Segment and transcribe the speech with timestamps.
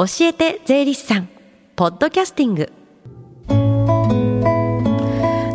[0.00, 1.28] 教えて税理士さん。
[1.76, 2.72] ポッドキャスティング。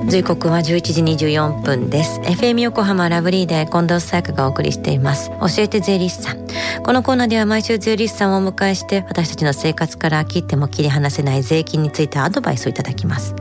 [0.08, 2.20] 時刻は11時24分です。
[2.20, 5.32] FM 横浜ラブリーで近藤紗友香がお送りしています。
[5.40, 6.45] 教えて税理士さん。
[6.84, 13.36] このコーナーでは毎週税理士さんをお迎えして私たちの生活から切っても切り離せない税金についてアドバイスをいただきます。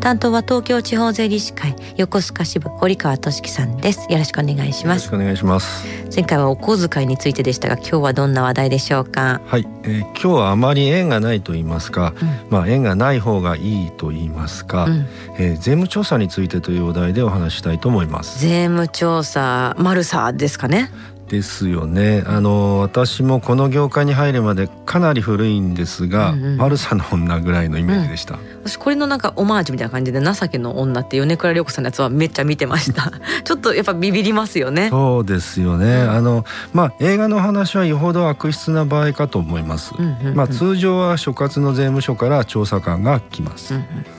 [0.00, 4.06] 担当は東京地方税理士会横須賀支部堀川俊樹さんです。
[4.10, 5.06] よろしくお願いします。
[5.06, 5.86] よろしくお願いします。
[6.14, 9.40] 前回はお小遣いについてでしたが今日はどんな話題でしょうか？
[9.46, 15.06] はい、えー、今日はあまり縁がないと言いますか、うん、まあ縁がない方がいいと言いますか、うん、
[15.38, 18.40] えー、税務調査についてというお題でお話したいと思います。
[18.40, 20.90] 税務調査マルサですかね
[21.28, 22.24] ですよね。
[22.26, 33.12] あの私もこの業界に入るまでかなり古いんですが、うんうん、マルサの女ぐらいのイメージでした、うん、私これのなんかオマージュみたいな感じで「情けの女」って米倉涼子さんのやつはめっちゃ見てました。
[33.44, 34.88] ちょっとやっぱビビりますよね。
[34.90, 44.17] そうですよね、うん、あのまあ映画の話はよほど悪質な場合かと思います、うんうんうん、まあ通常は所轄の税務署から調査官が来ます、うんうん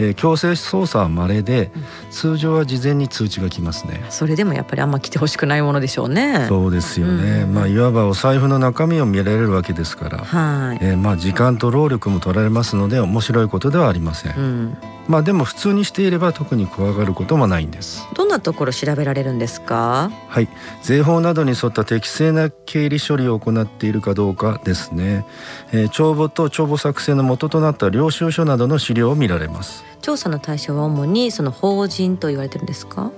[0.00, 1.70] えー、強制捜査は稀で、
[2.10, 4.02] 通常は事前に通知が来ますね。
[4.08, 6.46] それでもやっぱりあんま来てほしくないものでしょうね。
[6.48, 10.78] そうですよね、うん、まあいわばお財布の中身を見られるわけですから、はい。
[10.80, 14.76] えー、まあ時間と労力も取られますので面白いことではありません、うん、
[15.06, 18.06] まあでも普通にしていれば特に怖がることもないんです。
[18.14, 20.10] どんなところ調べられるんですか？
[20.28, 20.48] はい。
[20.82, 25.26] 税法などに沿った適正な経理処理を行っているかどうかですね、
[25.72, 33.10] えー、帳簿と帳簿作成の元となった領収書などの資料を見られます調査の対象は主にその法人と言われてるんですか？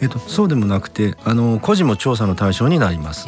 [0.00, 3.24] えっと、そうでもなくてあの個人も調査の対象になります。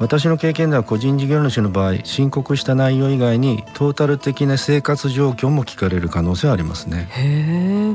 [0.00, 7.08] 私の経験では個人事業主の場合申告した内容以外にトータル的な生活状況も聞かれる可能性はありますね。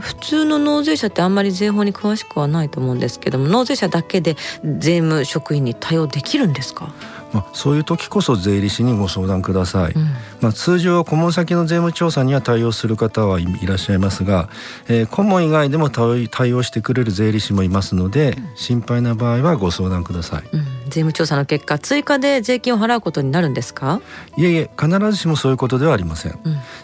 [0.02, 6.94] 普通の納税者ってあんまり税法に詳しくはないと思うんですけども納税者だけで税務職員に対応できるんですか？
[7.32, 10.04] まあ、そういう時こそ税理士にご相談ください、うん、
[10.42, 14.50] まあ、通常は顧問先の税務調査には対応する方はいらっしゃいますが、
[14.88, 24.02] えー、顧問以外でも対応してくれる税理士もいますので、うん、心配な場合はご相談ください、うん、税務調査の結果追加で税金を払うことになるんですか？
[24.36, 26.40] いえいえ必ずしもそういうことではありません、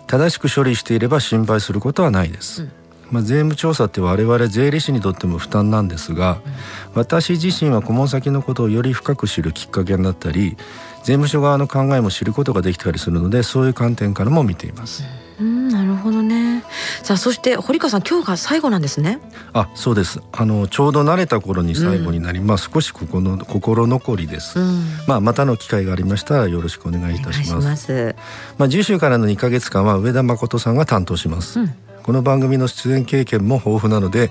[0.08, 2.68] 正しく処理していれば心配することはないです、
[3.12, 6.52] まあ、税務調査って我々税理士にとっても負担なんですが、うん、
[6.96, 10.58] 私自身は顧問先のことをより深く知るきっかけになったり
[11.04, 15.04] 税務署側の考えも知ることができたりするのでそういう観点からも見ています。
[15.40, 16.64] うん、なるほどね。
[17.04, 19.20] さあそして堀川さん今日が最後なんですね。
[19.54, 20.22] あ、そうです。
[20.32, 24.60] あのちょうど慣れた頃に最後になり、うん、まあ少しここの心残りです。
[24.60, 27.68] うん、まあまたの機会がありましたらよろしくお願いいたします。
[27.68, 28.16] ます
[28.58, 31.60] まあ次週からの2か月間は上田誠さんが担当します。
[31.60, 34.30] うんこの番組の出演経験も豊富なので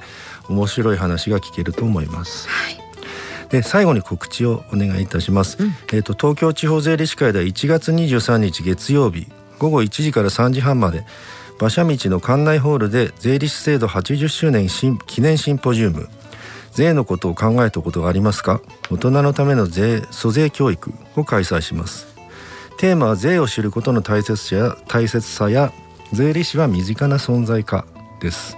[0.48, 2.48] 面白い話が聞けると思います。
[2.48, 2.78] はい。
[3.48, 9.26] で最後に告知をお願いいたします、うん、えっ、と東京地方税理士会では1月23日月曜日
[9.58, 11.04] 午後1時から3時半まで
[11.58, 14.68] 馬車道の館内ホールで税理士制度80周年
[15.06, 16.08] 記念シンポジウム。
[16.70, 18.60] 税のことを考えたことがありますか？
[18.88, 22.06] 大人のための税租税教育を開催します。
[22.78, 25.72] テーマは税を知ることの大切さや大切さや
[26.14, 27.84] 税理士は身近な存在か
[28.20, 28.56] です。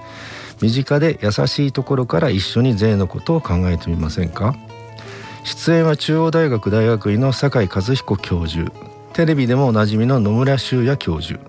[0.63, 4.55] 身近で優しいところから一緒に税のことを考えてみませんか？
[5.45, 8.71] 出演は中央大学大学院の酒井和彦教授。
[9.13, 11.41] テレビでもおなじみの野村修也教授。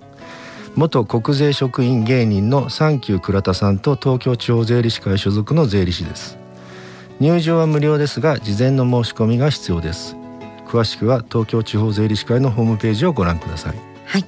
[0.76, 6.38] 元国税職員芸人のサンキュー倉田さんと東京地方税理士会所属の税理士です。
[7.20, 10.16] 入場は無料ですが事前の申し込みが必要です。
[10.68, 13.76] 詳しくは東京地方税理士会のホームページをご覧ください。
[14.06, 14.26] はい。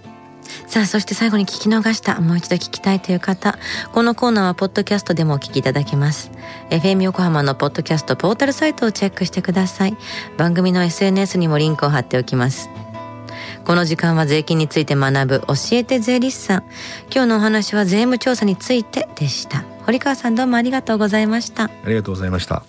[0.68, 3.58] さあそして最後に聞き逃したもう一度聞きたいという方
[3.94, 6.32] このコーナーはポッドキャストでもお聞きいただけます。
[6.70, 9.98] FM 横浜のポッドキャストポータルサイトをチェックしてください。
[10.38, 12.70] 番組の SNS にもリンクを貼っておきます。
[13.66, 16.64] この時間は税金について学ぶ教えて税理士さん。
[17.14, 19.64] 今日のお話は税務調査についてでした。
[19.86, 21.66] 堀川さんどうもありがとうございました。
[21.66, 22.64] ありがとうございました。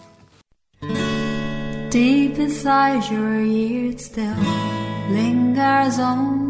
[1.90, 4.32] Deep inside your ears still
[5.10, 6.49] lingers on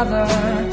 [0.00, 0.69] another.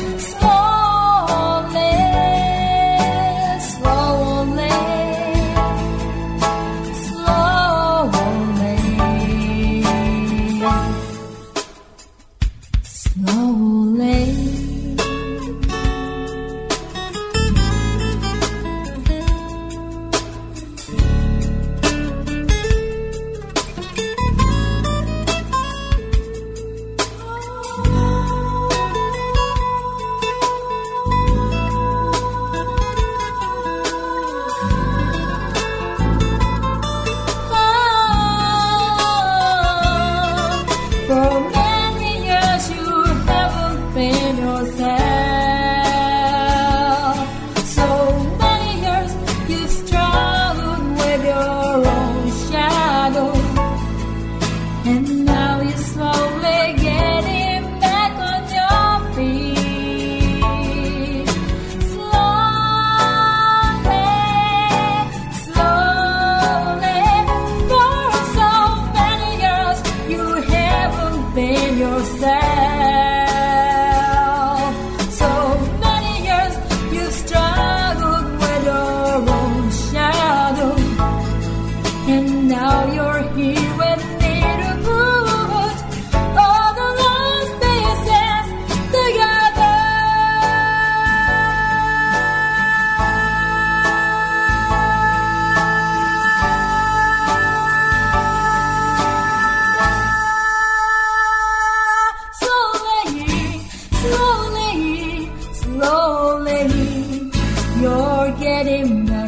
[107.80, 109.27] You're getting better.